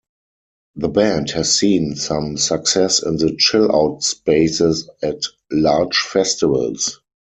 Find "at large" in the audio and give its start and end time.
5.03-5.97